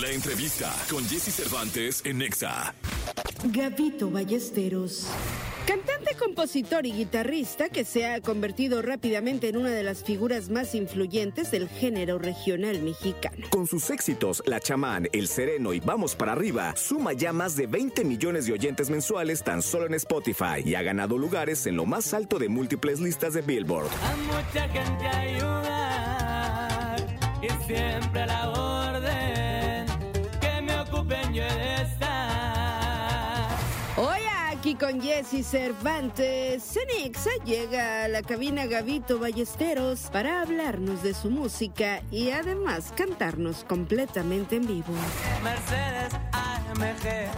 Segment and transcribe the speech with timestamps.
[0.00, 2.74] La entrevista con Jesse Cervantes en Nexa.
[3.44, 5.06] Gavito Ballesteros.
[5.66, 10.74] Cantante, compositor y guitarrista que se ha convertido rápidamente en una de las figuras más
[10.74, 13.46] influyentes del género regional mexicano.
[13.48, 17.66] Con sus éxitos, La Chamán, El Sereno y Vamos para arriba, suma ya más de
[17.66, 21.86] 20 millones de oyentes mensuales tan solo en Spotify y ha ganado lugares en lo
[21.86, 23.88] más alto de múltiples listas de Billboard.
[23.88, 25.46] A mucha gente ayudar
[27.40, 28.65] y siempre a la orden
[34.86, 42.02] con Jesse Cervantes, Cenexa llega a la cabina Gavito Ballesteros para hablarnos de su música
[42.12, 44.94] y además cantarnos completamente en vivo.
[45.42, 47.28] Mercedes AMG,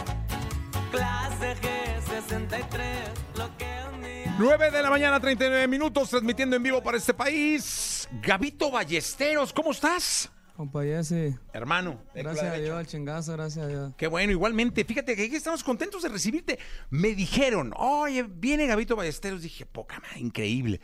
[0.91, 4.35] clase G63, lo que un día...
[4.37, 8.07] 9 de la mañana, 39 minutos, transmitiendo en vivo para este país.
[8.21, 10.29] Gabito Ballesteros, ¿cómo estás?
[10.59, 12.01] Compa Jesse, Hermano.
[12.13, 13.93] gracias a Dios, al chingazo, gracias a Dios.
[13.95, 14.83] Qué bueno, igualmente.
[14.83, 16.59] Fíjate que aquí estamos contentos de recibirte.
[16.89, 19.41] Me dijeron, oye, viene Gabito Ballesteros.
[19.41, 20.81] Dije, poca madre, increíble.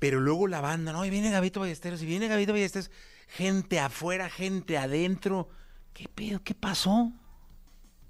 [0.00, 2.90] Pero luego la banda, no, y viene Gabito Ballesteros, y viene Gabito Ballesteros.
[3.28, 5.48] Gente afuera, gente adentro.
[5.92, 6.42] ¿Qué pedo?
[6.42, 7.12] ¿Qué pasó?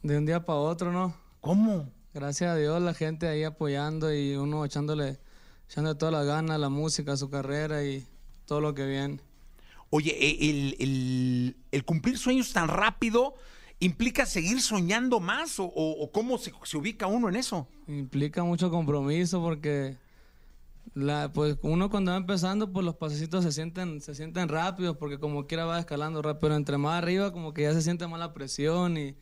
[0.02, 1.14] De un día para otro, ¿no?
[1.42, 1.92] ¿Cómo?
[2.14, 5.20] Gracias a Dios, la gente ahí apoyando y uno echándole,
[5.68, 8.08] echándole toda la gana a la música, a su carrera y
[8.46, 9.33] todo lo que viene.
[9.96, 13.34] Oye, e- el, el- el cumplir sueños tan rápido
[13.78, 17.68] implica seguir soñando más o, cómo se, se ubica uno en eso.
[17.86, 19.96] Implica mucho compromiso porque
[20.94, 25.18] la, pues uno cuando va empezando, pues los pasecitos se sienten, se sienten rápidos porque
[25.18, 28.18] como quiera va escalando rápido, pero entre más arriba como que ya se siente más
[28.18, 29.14] la presión y,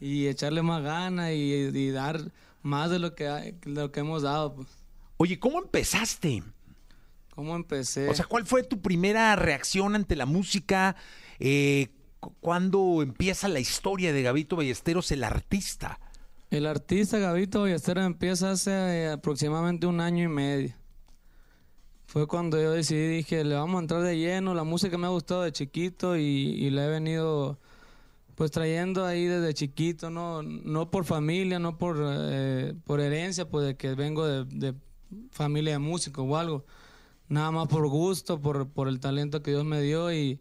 [0.00, 2.32] y echarle más ganas y, y dar
[2.62, 4.56] más de lo que, de lo que hemos dado.
[4.56, 4.66] Pues.
[5.16, 6.42] Oye, ¿cómo empezaste?
[7.38, 8.08] ¿Cómo empecé?
[8.08, 10.96] O sea, ¿cuál fue tu primera reacción ante la música?
[11.38, 11.86] Eh,
[12.18, 16.00] cu- ¿Cuándo empieza la historia de Gabito Ballesteros, el artista?
[16.50, 20.74] El artista Gabito Ballesteros empieza hace eh, aproximadamente un año y medio.
[22.06, 24.52] Fue cuando yo decidí, dije, le vamos a entrar de lleno.
[24.52, 27.60] La música me ha gustado de chiquito y, y la he venido
[28.34, 33.64] pues trayendo ahí desde chiquito, no, no por familia, no por, eh, por herencia, pues
[33.64, 34.74] de que vengo de, de
[35.30, 36.66] familia de músicos o algo.
[37.28, 40.40] Nada más por gusto, por, por el talento que Dios me dio y,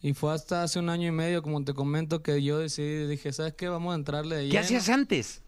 [0.00, 3.32] y fue hasta hace un año y medio, como te comento, que yo decidí, dije,
[3.32, 3.68] ¿sabes qué?
[3.68, 4.60] Vamos a entrarle de ¿Qué lleno.
[4.64, 5.42] hacías antes?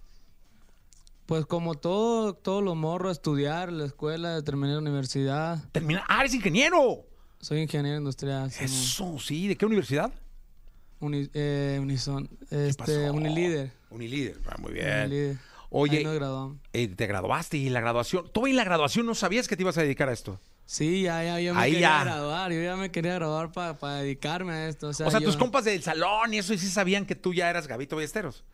[1.26, 5.58] Pues como todo, todos los morros, estudiar, la escuela, terminé la universidad.
[5.72, 6.04] Termina...
[6.08, 7.06] ¡Ah, eres ingeniero!
[7.40, 8.50] Soy ingeniero industrial.
[8.60, 9.48] Eso, sí.
[9.48, 10.12] ¿De qué universidad?
[11.00, 13.10] Uni- eh, Unison, este?
[13.10, 13.72] Unilíder.
[13.90, 14.38] Unilíder.
[14.46, 15.08] Ah, muy Unilíder.
[15.08, 15.40] bien.
[15.70, 16.58] Oye, Ahí nos graduamos.
[16.72, 18.30] eh, te graduaste y la graduación.
[18.32, 20.38] ¿Tú en la graduación no sabías que te ibas a dedicar a esto?
[20.66, 22.04] Sí, ya, ya, yo me Ahí quería ya.
[22.04, 22.52] graduar.
[22.52, 24.88] Yo ya me quería graduar para dedicarme a esto.
[24.88, 27.14] O sea, o sea, yo- tus compas del salón y eso y sí sabían que
[27.14, 28.44] tú ya eras Gabito Ballesteros.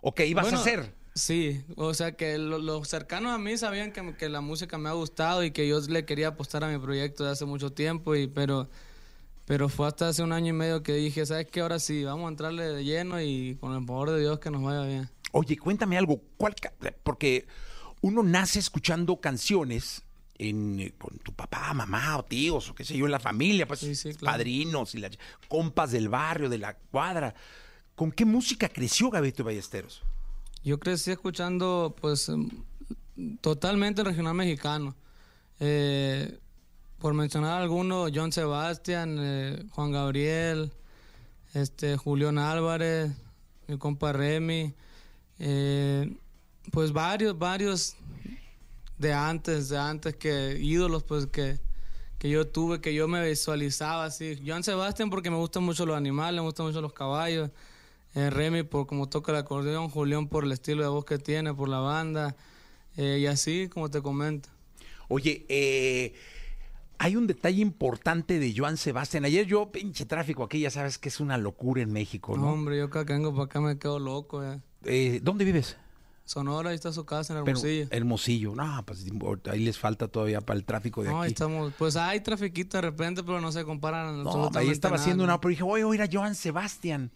[0.00, 0.92] ¿O qué ibas Bueno, a hacer?
[1.14, 4.88] Sí, o sea que lo- los cercanos a mí sabían que, que la música me
[4.88, 8.16] ha gustado y que yo le quería apostar a mi proyecto de hace mucho tiempo,
[8.16, 8.68] y pero,
[9.46, 11.60] pero fue hasta hace un año y medio que dije, ¿sabes qué?
[11.60, 14.62] Ahora sí, vamos a entrarle de lleno y con el favor de Dios que nos
[14.64, 15.08] vaya bien.
[15.30, 16.20] Oye, cuéntame algo.
[16.36, 16.72] ¿cuál ca-
[17.04, 17.46] porque
[18.00, 20.02] uno nace escuchando canciones
[20.36, 23.66] en, eh, con tu papá, mamá o tíos o qué sé yo, en la familia,
[23.66, 24.36] pues Sí, sí, claro.
[24.36, 25.12] padrinos y las
[25.48, 27.34] compas del barrio, de la cuadra.
[27.94, 30.02] ¿Con qué música creció Gabito Ballesteros?
[30.64, 32.48] Yo crecí escuchando, pues, em,
[33.40, 34.94] totalmente el regional mexicano.
[35.60, 36.38] Eh,
[36.98, 40.72] por mencionar algunos, John Sebastián, eh, Juan Gabriel,
[41.52, 43.12] este, Julián Álvarez,
[43.68, 44.74] mi compa Remy,
[45.38, 46.16] eh,
[46.72, 47.94] pues varios, varios
[49.04, 51.60] de antes, de antes que ídolos, pues que,
[52.18, 54.40] que yo tuve, que yo me visualizaba así.
[54.46, 57.50] John Sebastián porque me gustan mucho los animales, me gustan mucho los caballos.
[58.14, 61.52] Eh, Remy por cómo toca el acordeón, Julián por el estilo de voz que tiene,
[61.52, 62.36] por la banda,
[62.96, 64.48] eh, y así como te comento.
[65.08, 66.14] Oye, eh,
[66.96, 69.24] hay un detalle importante de Joan Sebastián.
[69.24, 72.52] Ayer yo, pinche tráfico aquí, ya sabes que es una locura en México, No, ¿no?
[72.52, 74.42] hombre, yo cada que vengo para acá me quedo loco.
[74.42, 74.60] ya.
[74.84, 75.76] Eh, ¿Dónde vives?
[76.26, 77.86] Sonora, ahí está su casa en Pero- Hermosillo.
[77.90, 78.54] Hermosillo.
[78.54, 79.04] No, pues
[79.50, 81.34] ahí les falta todavía para el tráfico de no, ahí aquí.
[81.34, 81.72] estamos.
[81.78, 85.32] Pues hay trafiquito de repente, pero no se comparan No, ahí estaba nada, haciendo ¿no?
[85.32, 87.10] una, pero dije, voy a oír a Joan Sebastián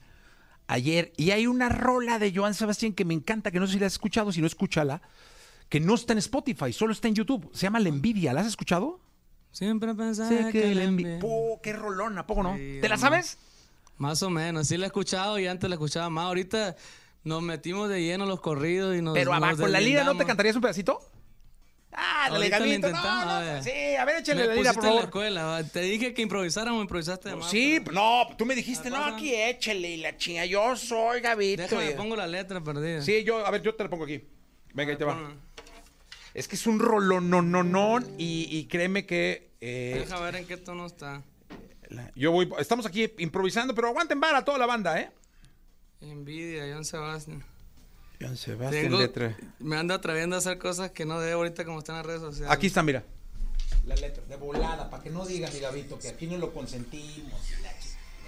[0.67, 1.13] ayer.
[1.17, 3.87] Y hay una rola de Joan Sebastián que me encanta, que no sé si la
[3.87, 5.01] has escuchado, si no, escúchala,
[5.71, 7.49] que no está en Spotify, solo está en YouTube.
[7.55, 8.33] Se llama La Envidia.
[8.35, 9.01] ¿La has escuchado?
[9.53, 12.19] Siempre pensé que, la envidia- ¡Po, qué rolón!
[12.19, 12.55] ¿A poco no?
[12.59, 13.39] Sí, ¿Te la sabes?
[13.97, 16.27] Más o menos, sí la he escuchado y antes la escuchaba más.
[16.27, 16.77] Ahorita
[17.25, 19.15] nos metimos de lleno los corridos y nos.
[19.15, 21.01] Pero nos abajo, ¿con la lira no te cantarías un pedacito?
[21.93, 22.91] Ah, Gabito.
[22.91, 23.65] No, no, a ver.
[23.65, 25.05] sí, a ver, échale Me la lira, por pusiste en la favor.
[25.05, 25.65] escuela.
[25.73, 27.51] Te dije que improvisáramos, improvisaste de más.
[27.51, 30.45] Sí, pero- no, tú me dijiste, no, aquí échale y la chinga.
[30.45, 31.63] Yo soy Gabito.
[31.63, 33.01] Déjame, Y- pongo la letra perdida.
[33.03, 34.23] Sí, yo, a ver, yo te la pongo aquí.
[34.75, 35.15] Venga, ahí te va.
[35.15, 35.35] Ponla.
[36.35, 37.99] Es que es un rolón, no, no, no.
[38.19, 39.51] Y, y créeme que.
[39.61, 41.23] eh, Deja ver en qué tono está.
[41.89, 42.49] la- yo voy.
[42.59, 45.11] Estamos aquí improvisando, pero aguanten vara toda la banda, ¿eh?
[46.01, 47.45] Envidia, John Sebastián.
[48.21, 49.37] Joan Sebastián Tengo- letra.
[49.59, 52.21] Me ando atreviendo a hacer cosas que no debo ahorita como están en las redes
[52.21, 52.51] sociales.
[52.51, 53.05] Aquí está, mira.
[53.87, 57.41] La letra, de volada, para que no diga mi Gabito que aquí no lo consentimos.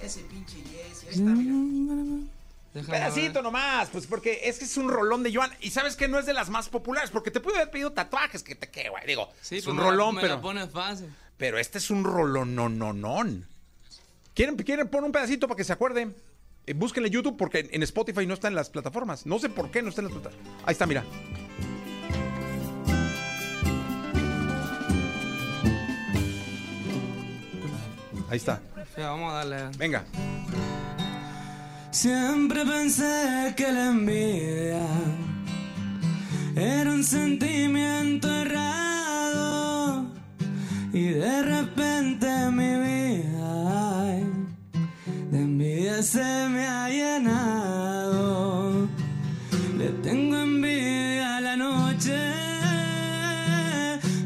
[0.02, 2.26] Ese pinche Jesse, ahí está, mira.
[2.72, 3.42] Déjame Pedacito ver.
[3.42, 5.50] nomás, pues porque es que es un rolón de Joan.
[5.60, 8.44] Y sabes que no es de las más populares, porque te pude haber pedido tatuajes,
[8.44, 9.04] que te qué, güey.
[9.06, 10.36] Digo, Sí, es pues un me rolón, me pero.
[10.36, 11.12] la pones fácil.
[11.36, 13.24] Pero este es un rolón, no, no, no.
[14.34, 16.14] ¿Quieren, quieren poner un pedacito para que se acuerden?
[16.66, 19.26] Eh, búsquenle en YouTube porque en Spotify no está en las plataformas.
[19.26, 20.54] No sé por qué no está en las plataformas.
[20.66, 21.04] Ahí está, mira.
[28.28, 28.60] Ahí está.
[28.96, 29.76] Ya, vamos a darle.
[29.76, 30.04] Venga.
[31.90, 34.86] Siempre pensé que la envidia
[36.54, 40.06] era un sentimiento errado
[40.92, 42.99] y de repente mi vida
[46.02, 48.88] se me ha llenado.
[49.76, 52.16] Le tengo envidia a la noche,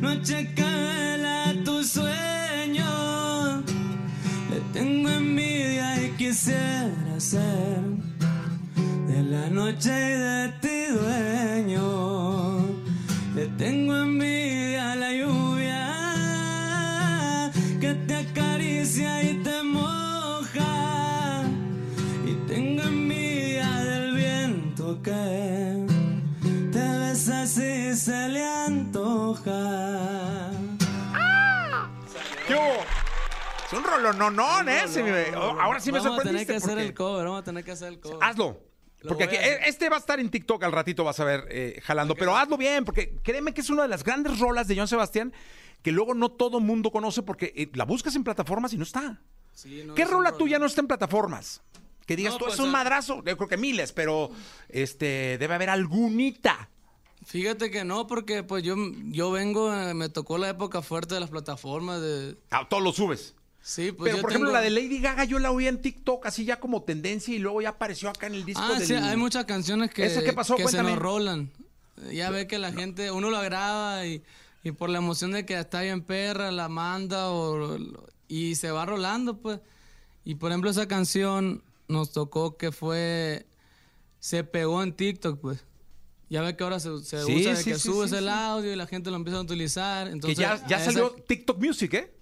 [0.00, 3.62] noche que vela tu sueño.
[4.50, 7.80] Le tengo envidia y quisiera ser
[9.08, 10.73] de la noche y de ti
[33.96, 34.88] Un rolononón, ¿eh?
[34.88, 36.52] Se me- Ahora sí me Vamos a tener sorprendiste.
[36.52, 38.18] que hacer el cover, vamos a tener que hacer el cover.
[38.20, 38.60] Hazlo.
[39.00, 39.36] Lo Porque aquí,
[39.66, 42.14] este va a estar en TikTok al ratito, vas a ver, eh, jalando.
[42.14, 45.32] Pero hazlo bien, porque créeme que es una de las grandes rolas de John Sebastián
[45.82, 49.20] que luego no todo mundo conoce porque eh, la buscas en plataformas y no está.
[49.52, 51.60] Sí, no, ¿Qué rola tuya no está en plataformas?
[52.06, 53.22] Que digas, No, tú pues, es un madrazo.
[53.24, 54.30] Yo creo que miles, pero
[54.70, 56.70] este debe haber algunita.
[57.26, 58.74] Fíjate que no, porque pues yo,
[59.08, 62.36] yo vengo, me tocó la época fuerte de las plataformas de...
[62.50, 63.34] Ah, todo lo subes.
[63.66, 65.80] Sí, pues pero yo por ejemplo, tengo- la de Lady Gaga yo la oí en
[65.80, 68.86] TikTok así ya como tendencia y luego ya apareció acá en el disco Ah, del...
[68.86, 70.54] sí, hay muchas canciones que, ¿Esa qué pasó?
[70.56, 71.50] que se nos rolan.
[72.12, 74.22] Ya ve que la gente, uno lo graba y,
[74.64, 77.78] y por la emoción de que está bien perra, la manda o,
[78.28, 79.60] y se va rolando, pues.
[80.24, 83.46] Y por ejemplo, esa canción nos tocó que fue,
[84.18, 85.64] se pegó en TikTok, pues.
[86.28, 88.76] Ya ve que ahora se, se Sí, usa de sí, que subes el audio y
[88.76, 90.06] la gente lo empieza a utilizar.
[90.08, 92.14] Que Entonces, ya, ya a esa- salió TikTok Music, ¿eh?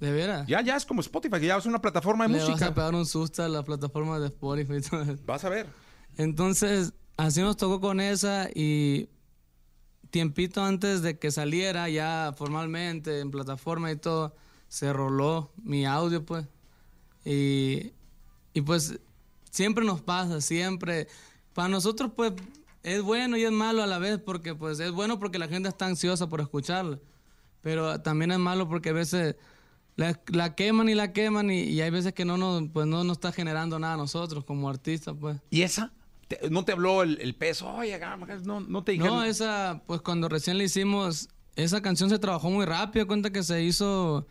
[0.00, 0.46] De veras.
[0.46, 2.66] Ya, ya es como Spotify, que ya es una plataforma de Le vas música.
[2.68, 5.22] a pegar un susto a la plataforma de Spotify y todo eso.
[5.26, 5.66] Vas a ver.
[6.16, 9.08] Entonces, así nos tocó con esa y
[10.10, 14.34] tiempito antes de que saliera ya formalmente en plataforma y todo,
[14.68, 16.46] se roló mi audio, pues.
[17.24, 17.92] Y,
[18.54, 18.98] y pues
[19.50, 21.08] siempre nos pasa, siempre.
[21.52, 22.32] Para nosotros, pues,
[22.82, 25.68] es bueno y es malo a la vez, porque pues es bueno porque la gente
[25.68, 26.98] está ansiosa por escucharla,
[27.60, 29.36] pero también es malo porque a veces
[30.00, 33.04] la, la queman y la queman y, y hay veces que no nos, pues no
[33.04, 35.36] nos está generando nada a nosotros como artistas, pues.
[35.50, 35.92] ¿Y esa?
[36.50, 37.68] ¿No te habló el, el peso?
[37.68, 38.00] Oye,
[38.44, 39.16] no, no te dijeron.
[39.16, 43.42] No, esa, pues cuando recién la hicimos, esa canción se trabajó muy rápido, cuenta que
[43.42, 44.26] se hizo,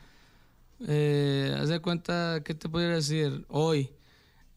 [0.87, 3.45] eh, haz de cuenta, ¿qué te podría decir?
[3.47, 3.91] Hoy.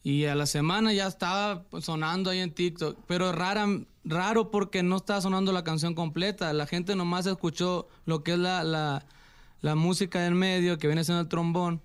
[0.03, 3.67] Y a la semana ya estaba sonando ahí en TikTok, pero rara,
[4.03, 8.39] raro porque no estaba sonando la canción completa, la gente nomás escuchó lo que es
[8.39, 9.05] la, la,
[9.63, 11.81] la música del medio, que viene siendo el trombón,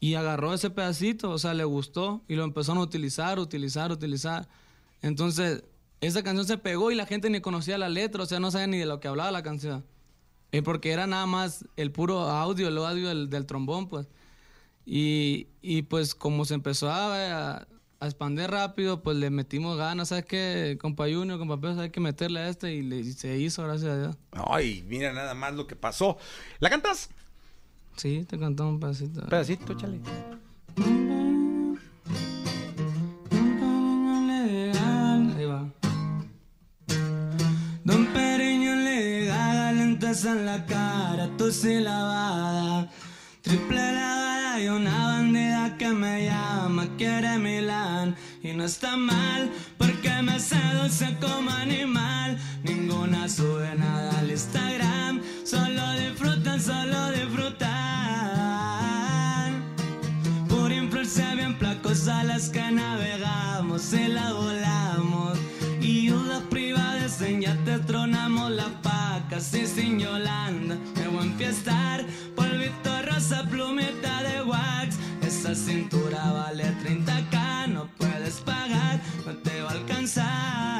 [0.00, 4.48] y agarró ese pedacito, o sea, le gustó y lo empezaron a utilizar, utilizar, utilizar.
[5.02, 5.62] Entonces,
[6.00, 8.66] esa canción se pegó y la gente ni conocía la letra, o sea, no sabía
[8.66, 9.84] ni de lo que hablaba la canción.
[10.52, 14.08] Eh, porque era nada más el puro audio, el audio del, del trombón, pues.
[14.86, 17.68] Y, y, pues como se empezó a, a,
[18.00, 20.78] a expandir rápido, pues le metimos ganas, ¿sabes qué?
[20.80, 23.90] Compa Junior, compa Peso, hay que meterle a este y, le- y se hizo, gracias
[23.92, 24.16] a Dios.
[24.32, 26.16] Ay, mira nada más lo que pasó.
[26.60, 27.10] ¿La cantas?
[27.96, 29.26] Sí, te cantamos un pedacito.
[29.26, 30.00] Pedacito, échale.
[34.12, 35.68] Ahí va.
[37.84, 42.90] Don Periño le gaga lentes en la cara, y lavada.
[43.42, 45.09] Triple lavada y una
[45.92, 48.16] me llama, quiere Milán.
[48.42, 52.38] Y no está mal, porque me seduce como animal.
[52.62, 57.70] Ninguna sube nada al Instagram, Solo disfrutan, solo disfrutan.
[60.48, 65.38] Por influencia bien placos a las que navegamos y la volamos.
[65.80, 70.76] Y dudas privadas en ya te tronamos las pacas y sin Yolanda.
[70.96, 72.04] Me voy a empiezar
[72.36, 74.96] polvito rosa, plumita de wax.
[75.40, 80.79] Esa cintura vale 30k, no puedes pagar, no te va a alcanzar.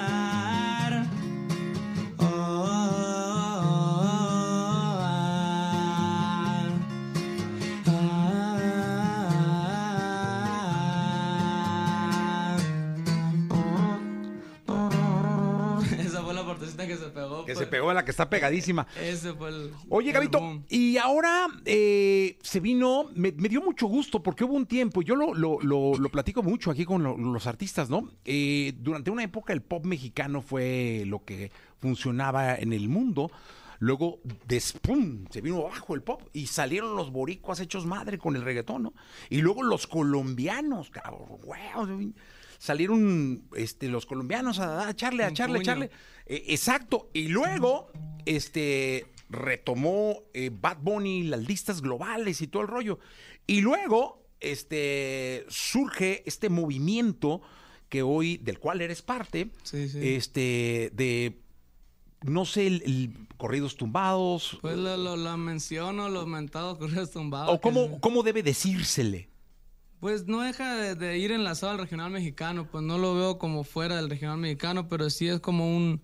[17.61, 18.87] Se pegó a la que está pegadísima.
[19.01, 19.71] Ese fue el.
[19.89, 24.67] Oye, Gabito, y ahora eh, se vino, me, me dio mucho gusto porque hubo un
[24.67, 28.11] tiempo, yo lo, lo, lo- lo platico mucho aquí con lo- los artistas, ¿no?
[28.25, 33.31] Eh, durante una época el pop mexicano fue lo que funcionaba en el mundo.
[33.83, 38.43] Luego, despum, se vino abajo el pop y salieron los boricuas hechos madre con el
[38.43, 38.93] reggaetón, ¿no?
[39.31, 42.13] Y luego los colombianos, cabrón, wow,
[42.61, 45.91] salieron este, los colombianos a, a echarle, a echarle, a echarle.
[46.27, 47.09] Eh, exacto.
[47.15, 47.91] Y luego,
[48.27, 52.99] este, retomó eh, Bad Bunny las listas globales y todo el rollo.
[53.47, 57.41] Y luego, este, surge este movimiento
[57.89, 59.99] que hoy, del cual eres parte, Sí, sí.
[60.03, 61.41] este, de,
[62.23, 67.55] no sé, el, el corridos tumbados, Pues lo, lo, lo menciono, los mentados corridos tumbados.
[67.55, 69.30] o cómo, se- cómo debe decírsele.
[70.01, 73.65] Pues no deja de, de ir enlazado al regional mexicano, pues no lo veo como
[73.65, 76.01] fuera del regional mexicano, pero sí es como un,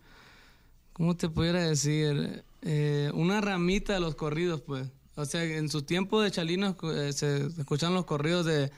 [0.92, 2.44] ¿cómo te pudiera decir?
[2.62, 4.88] Eh, una ramita de los corridos, pues.
[5.16, 8.70] O sea, en su tiempo de Chalinos eh, se escuchan los corridos de,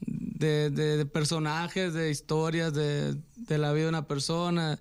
[0.00, 3.16] de, de- personajes, de historias, de,
[3.48, 4.80] la vida de una persona.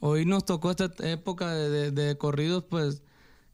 [0.00, 3.02] Hoy nos tocó esta época de corridos, pues,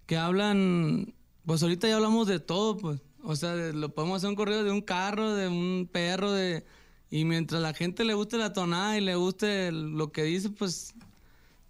[0.07, 1.14] que hablan,
[1.47, 3.00] pues ahorita ya hablamos de todo, pues.
[3.23, 6.64] O sea, lo podemos hacer un corrido de un carro, de un perro, de...
[7.11, 10.95] Y mientras la gente le guste la tonada y le guste lo que dice, pues...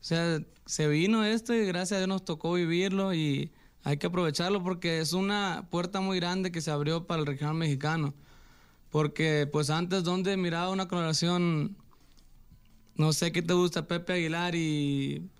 [0.00, 3.52] O sea, se vino esto y gracias a Dios nos tocó vivirlo y
[3.84, 7.54] hay que aprovecharlo porque es una puerta muy grande que se abrió para el regional
[7.54, 8.14] mexicano.
[8.90, 11.76] Porque pues antes donde miraba una colaboración,
[12.94, 15.30] no sé qué te gusta, Pepe Aguilar y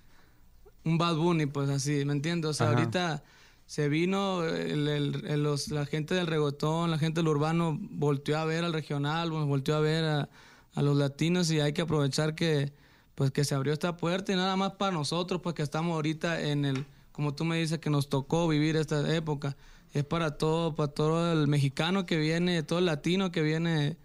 [0.85, 2.51] un Bad Bunny, pues así, ¿me entiendes?
[2.51, 2.79] O sea, Ajá.
[2.79, 3.23] ahorita
[3.67, 8.65] se vino el- los- la gente del reggaetón, la gente del urbano volteó a ver
[8.65, 10.29] al regional, volteó a ver a,
[10.75, 12.73] a los latinos y hay que aprovechar que
[13.15, 16.41] pues que se abrió esta puerta y nada más para nosotros, pues que estamos ahorita
[16.49, 19.55] en el, como tú me dices, que nos tocó vivir esta época.
[19.93, 23.99] Es para todo, para todo el mexicano que viene, todo el latino que viene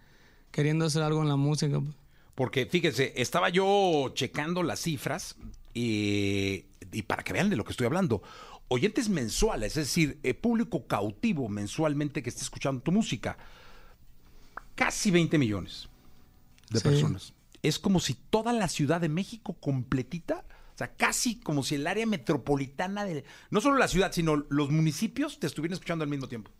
[0.50, 1.80] queriendo hacer algo en la música.
[2.34, 5.36] Porque fíjense, estaba yo checando las cifras
[5.72, 8.22] y, y para que vean de lo que estoy hablando.
[8.68, 13.38] Oyentes mensuales, es decir, eh, público cautivo mensualmente que esté escuchando tu música.
[14.74, 15.88] Casi 20 millones
[16.70, 16.84] de Sí.
[16.84, 17.32] personas.
[17.62, 20.44] Es como si toda la Ciudad de México completita,
[20.74, 24.70] o sea, casi como si el área metropolitana de, no solo la ciudad, sino los
[24.70, 26.50] municipios te estuvieran escuchando al mismo tiempo.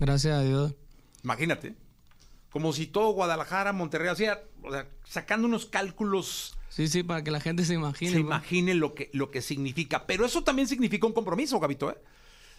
[0.00, 0.74] Gracias a Dios.
[1.22, 1.76] Imagínate.
[2.50, 7.22] Como si todo Guadalajara, Monterrey, o sea, o sea, sacando unos cálculos Sí, sí, para
[7.24, 8.10] que la gente se imagine.
[8.12, 8.26] se pues.
[8.26, 10.06] imagine lo que, lo que significa.
[10.06, 11.96] Pero eso también significa un compromiso, Gabito, ¿eh?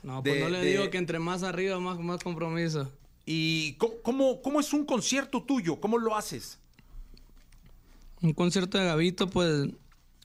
[0.03, 2.91] No, pues de- no le de- digo que entre más arriba, más, más compromiso.
[3.25, 5.79] ¿Y cómo, cómo, cómo es un concierto tuyo?
[5.79, 6.57] ¿Cómo lo haces?
[8.21, 9.69] Un concierto de Gavito, pues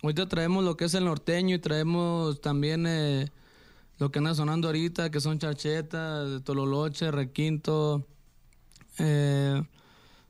[0.02, 3.30] ahorita traemos lo que es el norteño y traemos también eh,
[3.99, 8.06] lo que anda sonando ahorita, que son charchetas, tololoche, requinto,
[8.98, 9.62] eh,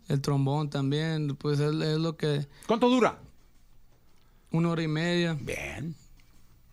[0.08, 2.46] el trombón también, pues es, es lo que...
[2.66, 3.18] ¿Cuánto dura?
[4.50, 5.36] Una hora y media.
[5.40, 5.94] Bien,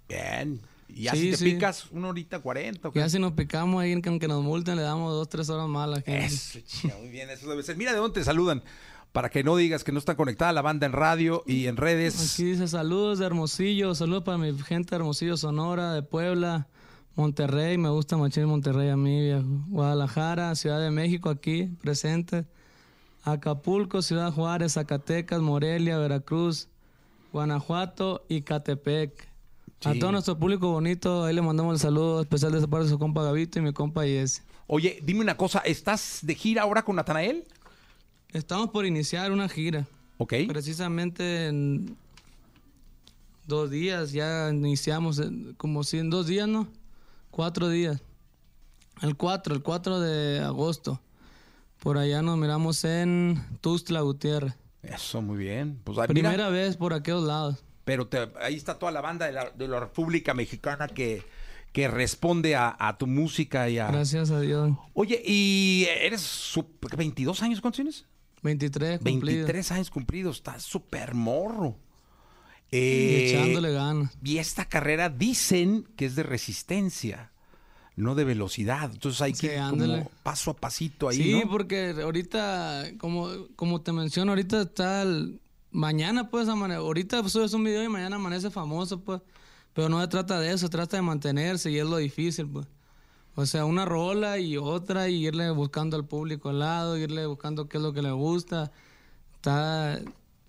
[0.07, 0.62] bien.
[0.88, 1.45] Y ya Sí, si te sí.
[1.45, 2.91] picas una horita cuarenta.
[2.93, 5.85] Ya si nos picamos ahí, que aunque nos multen, le damos dos, tres horas más
[5.85, 6.25] a la gente.
[6.25, 7.75] Eso, chica, muy bien, eso debe ser.
[7.77, 8.63] Mira de dónde te saludan.
[9.12, 12.33] Para que no digas que no está conectada la banda en radio y en redes.
[12.33, 16.67] Aquí dice saludos de Hermosillo, saludos para mi gente de Hermosillo, Sonora, de Puebla,
[17.15, 19.43] Monterrey, me gusta machín Monterrey a mí, viejo.
[19.67, 22.46] Guadalajara, Ciudad de México aquí, presente.
[23.24, 26.67] Acapulco, Ciudad Juárez, Zacatecas, Morelia, Veracruz,
[27.32, 29.27] Guanajuato y Catepec.
[29.86, 32.91] A todo nuestro público bonito, ahí le mandamos el saludo especial de esa parte de
[32.91, 34.41] su compa Gavito y mi compa Yes.
[34.65, 37.43] Oye, dime una cosa, ¿estás de gira ahora con Natanael?
[38.32, 39.86] Estamos por iniciar una gira.
[40.17, 40.34] Ok.
[40.48, 41.98] Precisamente en
[43.46, 45.22] dos días, ya iniciamos,
[45.58, 46.67] como si en dos días, ¿no?
[47.34, 48.00] Cuatro días.
[49.02, 51.02] El 4, el 4 de agosto.
[51.80, 54.54] Por allá nos miramos en Tuxtla Gutiérrez.
[54.84, 55.80] Eso, muy bien.
[55.84, 57.63] Pues ah, mira, Primera vez por aquellos lados.
[57.86, 61.24] pero te- ahí está toda la banda de la, de la República Mexicana que,
[61.72, 63.88] que responde a, a tu música y a...
[63.88, 64.72] Gracias a Dios.
[64.94, 68.06] Oye, y eres su- 22 años, ¿cuántos tienes?
[68.44, 69.22] 23 cumplidos.
[69.48, 71.78] 23 años cumplidos, estás súper morro.
[72.74, 74.12] Y Eh, echándole ganas.
[74.24, 77.32] y esta carrera dicen que es de resistencia,
[77.96, 78.89] no de velocidad.
[78.92, 81.50] Entonces hay Sí, que ir como paso a pasito ahí, Sí, ¿no?
[81.50, 85.39] porque ahorita, como, como te menciono, ahorita está el-
[85.72, 89.22] mañana pues amane- ahorita subes un video y mañana amanece famoso pues,
[89.74, 92.68] pero no se trata de eso, se trata de mantenerse y es lo difícil pues.
[93.36, 97.68] O sea, una rola y otra y irle buscando al público al lado, irle buscando
[97.68, 98.72] qué es lo que le gusta.
[99.36, 100.00] Está,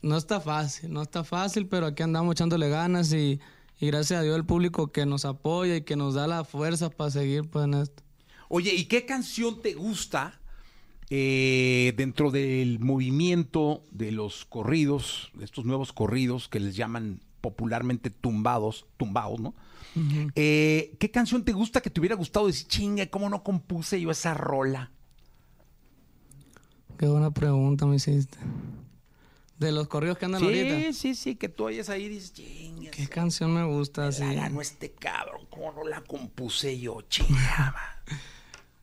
[0.04, 3.40] no está fácil, no está fácil, pero aquí andamos echándole ganas y,
[3.80, 6.90] y gracias a Dios el público que nos apoya y que nos da la fuerza
[6.90, 8.02] para seguir pues en esto.
[8.49, 10.38] Oye, ¿y qué canción te gusta
[11.08, 18.11] eh, dentro del movimiento de los corridos, de estos nuevos corridos que les llaman popularmente
[18.11, 19.54] tumbados, tumbados, ¿no?
[20.34, 24.11] Eh, ¿Qué canción te gusta que te hubiera gustado decir, chinga, cómo no compuse yo
[24.11, 24.90] esa rola?
[26.99, 28.37] Qué buena pregunta me hiciste.
[29.64, 30.76] De los corridos que andan ahorita.
[30.76, 32.33] Sí, sí, sí, que tú oyes ahí y dices,
[32.92, 34.23] ¿Qué canción me gusta así?
[34.23, 37.76] la ganó este cabrón, cómo no la compuse yo, chingaba.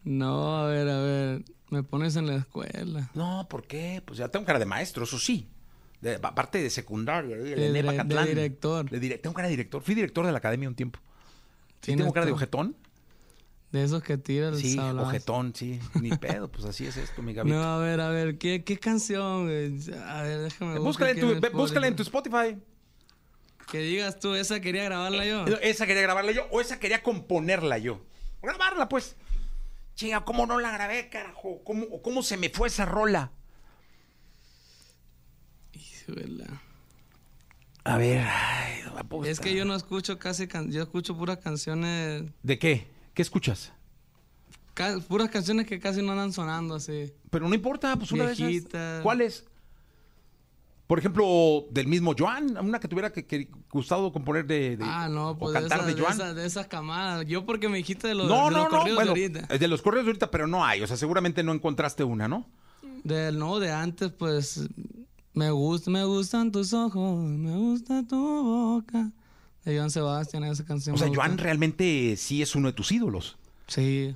[0.03, 1.43] No, a ver, a ver.
[1.69, 3.11] Me pones en la escuela.
[3.13, 4.01] No, ¿por qué?
[4.03, 5.47] Pues ya tengo cara de maestro, eso sí.
[6.01, 8.89] De, aparte de secundaria, de, De de director.
[8.89, 9.81] De dire- tengo cara de director.
[9.83, 10.99] Fui director de la academia un tiempo.
[11.81, 12.73] ¿Sí tengo cara de todo.
[13.71, 15.07] De esos que tiran el Sí, sablazo.
[15.07, 15.79] ojetón, sí.
[16.01, 17.55] Ni pedo, pues así es esto, mi Gabito.
[17.55, 18.37] No, a ver, a ver.
[18.37, 19.43] ¿Qué, qué canción?
[19.45, 19.79] güey?
[20.05, 22.57] A ver, déjame búscala, en tu, ve- búscala en tu Spotify.
[23.71, 25.45] Que digas tú, esa quería grabarla yo.
[25.61, 28.01] Esa quería grabarla yo o esa quería componerla yo.
[28.41, 29.15] Grabarla, pues.
[29.95, 31.61] Chinga, ¿cómo no la grabé, carajo?
[31.63, 33.31] ¿Cómo, cómo se me fue esa rola?
[37.83, 40.47] A ver, ay, no Es que yo no escucho casi...
[40.47, 42.23] can- Yo escucho puras canciones...
[42.43, 42.90] ¿De qué?
[43.13, 43.71] ¿Qué escuchas?
[44.73, 47.11] ca- puras canciones que casi no andan sonando así.
[47.29, 48.47] Pero no importa, pues una de esas.
[48.47, 49.01] Viejitas.
[49.03, 49.45] ¿Cuál es?
[50.87, 55.07] Por ejemplo, del mismo Joan, una que tuviera que, que gustado componer de, de- Ah,
[55.09, 56.35] no, pues o de cantar esas, de de, Joan.
[56.35, 57.25] de esas camadas.
[57.27, 59.57] Yo porque me dijiste de los, no, de no, los no, corridos bueno, de ahorita.
[59.57, 62.45] de los corridos de ahorita, pero no hay, o sea, seguramente no encontraste una, ¿no?
[63.05, 64.67] Del no, de antes, pues
[65.33, 69.11] me gusta, me gustan tus ojos, me gusta tu boca.
[69.65, 70.95] De Joan Sebastián, esa canción.
[70.95, 71.09] O sea.
[71.13, 73.37] Joan realmente sí es uno de tus ídolos.
[73.67, 74.15] Sí.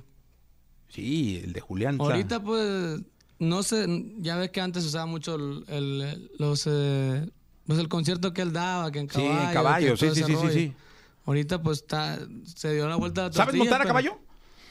[0.88, 2.00] Sí, el de Julián.
[2.00, 3.00] Ahorita, pues,
[3.38, 3.86] no sé,
[4.18, 7.28] ya ves que antes usaba mucho el, el- los, eh,
[7.66, 9.42] pues el concierto que él daba, que en Sí, caballo.
[9.48, 10.72] en caballo, sí, sí, sí, sí, sí.
[11.26, 14.18] Ahorita, pues, está, se dio la vuelta a la ¿Sabes montar a caballo?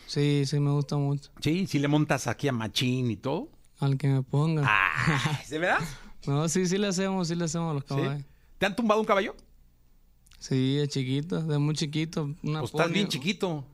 [0.07, 1.31] Sí, sí, me gusta mucho.
[1.41, 3.49] Sí, sí le montas aquí a Machín y todo.
[3.79, 4.63] Al que me ponga.
[4.65, 5.79] Ah, ¿de verdad?
[6.27, 7.89] No, sí, sí le hacemos, sí le hacemos a los ¿Sí?
[7.89, 8.23] caballos.
[8.57, 9.35] ¿Te han tumbado un caballo?
[10.39, 12.23] Sí, de chiquito, de muy chiquito.
[12.43, 13.65] Una Pues estás pony- bien chiquito.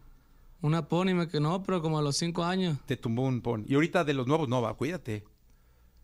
[0.62, 2.78] Una pony me que no, pero como a los cinco años.
[2.86, 3.66] Te tumbó un pon.
[3.68, 5.24] Y ahorita de los nuevos no va, cuídate.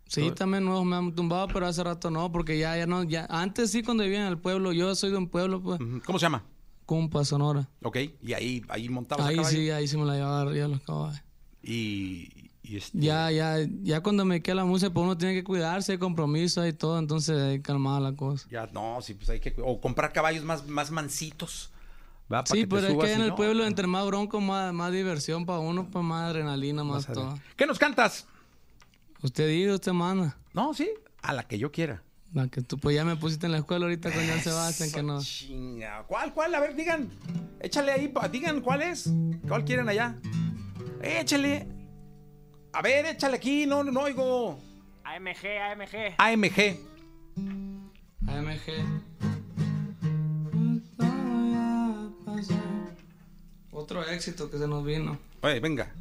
[0.08, 3.28] Sí, también nuevos me han tumbado, pero hace rato no, porque ya, ya no, ya.
[3.30, 5.80] Antes sí, cuando vivía en el pueblo, yo soy de un pueblo, pues.
[6.06, 6.44] ¿Cómo se llama?
[6.86, 7.70] Cumpa, Sonora.
[7.84, 11.22] Ok, y ahí, ahí montabas Ahí sí, ahí sí me la llevaba arriba los caballos.
[11.62, 15.44] Y, y este- Ya, ya, ya cuando me queda la música, pues uno tiene que
[15.44, 18.48] cuidarse, hay compromiso y todo, entonces ahí calmada la cosa.
[18.50, 19.56] Ya, no, sí, pues hay que...
[19.64, 21.72] O comprar caballos más, más mansitos.
[22.32, 22.44] ¿va?
[22.46, 25.46] Sí, pero es que y en el no, pueblo, entre más bronco, más, más diversión
[25.46, 27.40] para uno, pues más adrenalina, más todo.
[27.56, 28.28] ¿Qué nos cantas?
[29.22, 30.38] Usted diga, usted manda.
[30.54, 30.90] No, sí,
[31.22, 32.04] a la que yo quiera.
[32.34, 35.02] La que tú, pues ya me pusiste en la escuela ahorita con Jan Sebastián, que
[35.02, 35.22] no.
[35.22, 36.04] Chinga.
[36.08, 36.54] ¿Cuál, cuál?
[36.56, 37.10] A ver, digan.
[37.62, 39.10] Échale ahí, digan cuál es.
[39.48, 40.18] ¿Cuál quieren allá?
[41.02, 41.77] Échale.
[42.78, 44.60] A ver, échale aquí, no, no oigo.
[45.04, 46.14] AMG, AMG.
[46.20, 46.78] AMG.
[48.28, 48.68] AMG.
[53.72, 55.18] Otro éxito que se nos vino.
[55.42, 55.92] Oye, venga.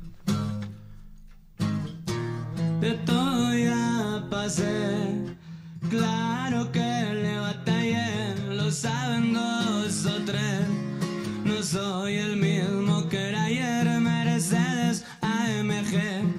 [2.81, 5.15] De todo ya pasé,
[5.89, 10.61] claro que le batallé, lo saben dos o tres.
[11.43, 16.36] No soy el mismo que era ayer, Mercedes AMG,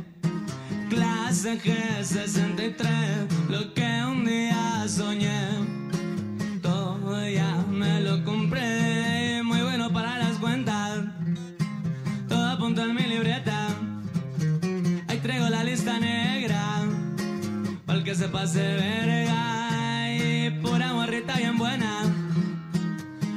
[1.38, 5.39] clase G63, lo que un día soñé.
[6.63, 11.00] Todo ya me lo compré, muy bueno para las cuentas,
[12.28, 13.67] todo apunto en mi libreta.
[15.08, 16.84] Ahí traigo la lista negra
[17.86, 22.04] Para que se pase verga Y pura morrita bien buena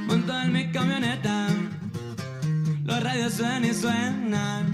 [0.06, 1.48] Monto en mi camioneta
[2.84, 4.66] Los radios suenan y suenan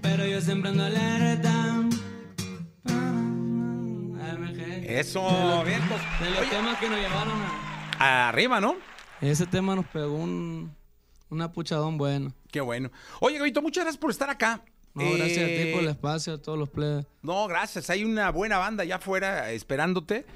[0.00, 1.29] Pero yo siempre ando alerta
[5.10, 5.80] Eso, bien.
[5.88, 6.00] pues.
[6.20, 7.34] De los temas que nos llevaron
[7.98, 8.28] a...
[8.28, 8.76] Arriba, ¿no?
[9.20, 10.72] Ese tema nos pegó un,
[11.30, 12.32] un apuchadón bueno.
[12.50, 12.90] Qué bueno.
[13.20, 14.62] Oye, Gabito, muchas gracias por estar acá.
[14.94, 17.06] No, gracias a ti por el Eh, espacio, a todos los plebes.
[17.22, 17.90] No, gracias.
[17.90, 20.26] Hay una buena banda allá afuera esperándote.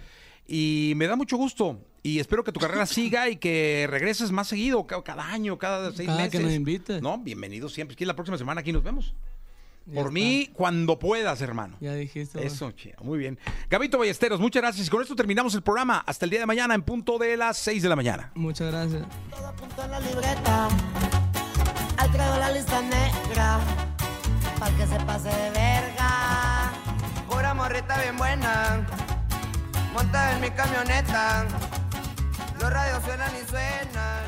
[0.46, 1.80] Y me da mucho gusto.
[2.02, 5.92] Y espero que tu carrera siga y que regreses más seguido, ca- cada año, cada
[5.92, 6.32] seis Cada meses.
[6.32, 7.00] que nos invites.
[7.00, 7.96] No, bienvenido siempre.
[7.96, 9.14] Que la próxima semana aquí nos vemos.
[9.86, 10.10] Ya Por está.
[10.12, 11.76] mí, cuando puedas, hermano.
[11.80, 12.38] Ya dijiste.
[12.38, 12.46] güey.
[12.46, 12.96] Eso, chido.
[13.02, 13.38] Muy bien.
[13.68, 14.86] Gabito Ballesteros, muchas gracias.
[14.86, 16.02] Y con esto terminamos el programa.
[16.06, 18.30] Hasta el día de mañana en punto de las 6 de la mañana.
[18.34, 19.02] Muchas gracias.
[19.30, 20.68] Todo apunto en la libreta.
[21.98, 23.60] Al traigo la lista negra.
[24.58, 26.72] Para que se pase de verga.
[27.28, 28.86] Pura morrita bien buena,
[29.92, 31.46] montada en mi camioneta.
[32.60, 34.23] Los radios suenan y suenan.